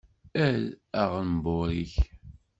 [0.45, 0.61] Err
[1.01, 1.93] aɣenbur-ik.